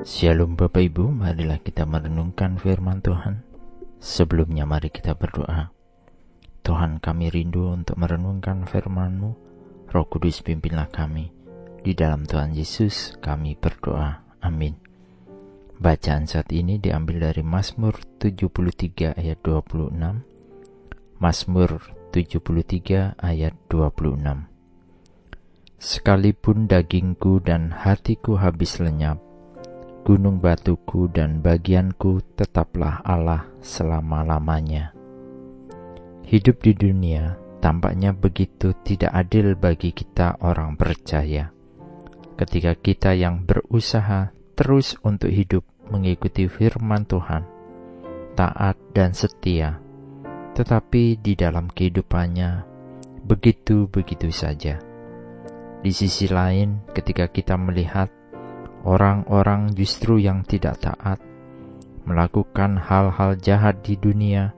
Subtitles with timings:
[0.00, 3.44] Shalom Bapak Ibu, marilah kita merenungkan firman Tuhan.
[4.00, 5.76] Sebelumnya mari kita berdoa.
[6.64, 9.30] Tuhan kami rindu untuk merenungkan firman-Mu.
[9.92, 11.28] Roh Kudus pimpinlah kami.
[11.84, 14.24] Di dalam Tuhan Yesus kami berdoa.
[14.40, 14.80] Amin.
[15.76, 20.00] Bacaan saat ini diambil dari Mazmur 73 ayat 26.
[21.20, 21.70] Mazmur
[22.08, 24.48] 73 ayat 26.
[25.76, 29.20] Sekalipun dagingku dan hatiku habis lenyap,
[30.10, 34.90] gunung batuku dan bagianku tetaplah Allah selama-lamanya.
[36.26, 41.54] Hidup di dunia tampaknya begitu tidak adil bagi kita orang percaya.
[42.34, 45.62] Ketika kita yang berusaha terus untuk hidup
[45.94, 47.46] mengikuti firman Tuhan,
[48.34, 49.78] taat dan setia,
[50.58, 52.66] tetapi di dalam kehidupannya
[53.30, 54.74] begitu-begitu saja.
[55.86, 58.10] Di sisi lain, ketika kita melihat
[58.84, 61.20] orang-orang justru yang tidak taat,
[62.08, 64.52] melakukan hal-hal jahat di dunia,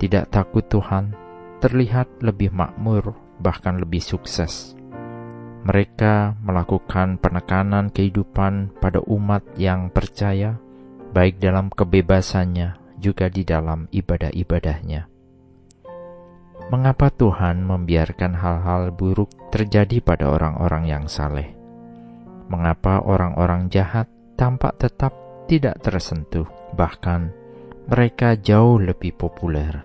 [0.00, 1.14] tidak takut Tuhan,
[1.62, 4.74] terlihat lebih makmur, bahkan lebih sukses.
[5.62, 10.58] Mereka melakukan penekanan kehidupan pada umat yang percaya,
[11.14, 15.06] baik dalam kebebasannya juga di dalam ibadah-ibadahnya.
[16.66, 21.61] Mengapa Tuhan membiarkan hal-hal buruk terjadi pada orang-orang yang saleh?
[22.52, 24.04] Mengapa orang-orang jahat
[24.36, 25.16] tampak tetap
[25.48, 26.44] tidak tersentuh,
[26.76, 27.32] bahkan
[27.88, 29.80] mereka jauh lebih populer.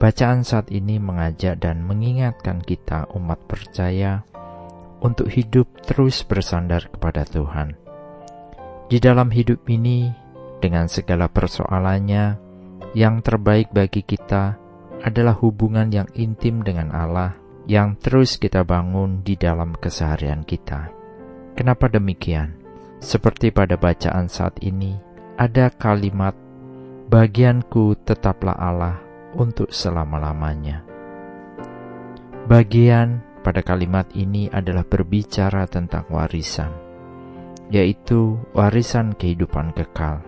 [0.00, 4.26] Bacaan saat ini mengajak dan mengingatkan kita, umat percaya,
[5.00, 7.78] untuk hidup terus bersandar kepada Tuhan.
[8.90, 10.10] Di dalam hidup ini,
[10.58, 12.36] dengan segala persoalannya,
[12.96, 14.58] yang terbaik bagi kita
[15.00, 17.36] adalah hubungan yang intim dengan Allah
[17.70, 20.99] yang terus kita bangun di dalam keseharian kita.
[21.60, 22.56] Kenapa demikian?
[23.04, 24.96] Seperti pada bacaan saat ini,
[25.36, 26.32] ada kalimat,
[27.12, 28.96] "Bagianku tetaplah Allah
[29.36, 30.80] untuk selama-lamanya."
[32.48, 36.72] Bagian pada kalimat ini adalah berbicara tentang warisan,
[37.68, 40.24] yaitu warisan kehidupan kekal.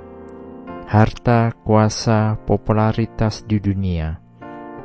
[0.84, 4.20] Harta, kuasa, popularitas di dunia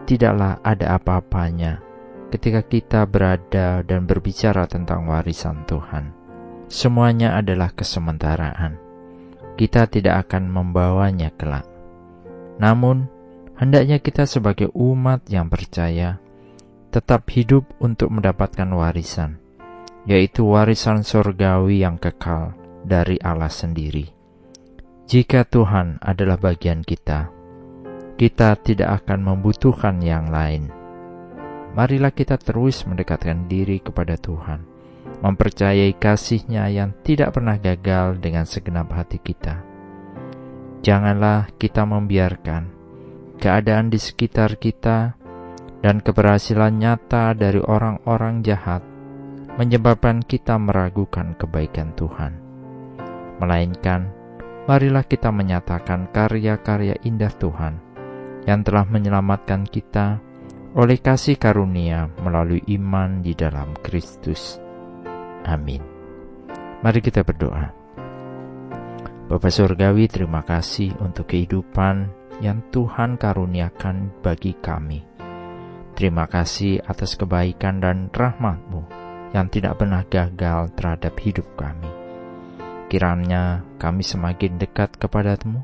[0.08, 1.84] tidaklah ada apa-apanya
[2.31, 6.16] ketika kita berada dan berbicara tentang warisan Tuhan
[6.67, 8.79] semuanya adalah kesementaraan.
[9.57, 11.66] Kita tidak akan membawanya kelak.
[12.61, 13.09] Namun,
[13.57, 16.22] hendaknya kita sebagai umat yang percaya
[16.94, 19.41] tetap hidup untuk mendapatkan warisan,
[20.05, 22.53] yaitu warisan surgawi yang kekal
[22.85, 24.13] dari Allah sendiri.
[25.07, 27.31] Jika Tuhan adalah bagian kita,
[28.19, 30.69] kita tidak akan membutuhkan yang lain.
[31.78, 34.77] Marilah kita terus mendekatkan diri kepada Tuhan
[35.22, 39.66] mempercayai kasihnya yang tidak pernah gagal dengan segenap hati kita.
[40.85, 42.69] Janganlah kita membiarkan
[43.41, 45.17] keadaan di sekitar kita
[45.81, 48.81] dan keberhasilan nyata dari orang-orang jahat
[49.57, 52.38] menyebabkan kita meragukan kebaikan Tuhan.
[53.41, 54.09] Melainkan,
[54.69, 57.81] marilah kita menyatakan karya-karya indah Tuhan
[58.46, 60.22] yang telah menyelamatkan kita
[60.78, 64.66] oleh kasih karunia melalui iman di dalam Kristus.
[65.47, 65.80] Amin.
[66.84, 67.72] Mari kita berdoa.
[69.28, 72.12] Bapak Surgawi, terima kasih untuk kehidupan
[72.44, 75.03] yang Tuhan karuniakan bagi kami.
[75.97, 78.81] Terima kasih atas kebaikan dan rahmat-Mu
[79.34, 81.90] yang tidak pernah gagal terhadap hidup kami.
[82.88, 85.59] Kiranya kami semakin dekat kepada-Mu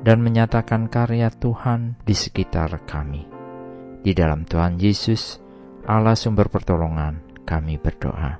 [0.00, 3.28] dan menyatakan karya Tuhan di sekitar kami.
[4.00, 5.38] Di dalam Tuhan Yesus,
[5.84, 8.39] Allah sumber pertolongan, kami berdoa.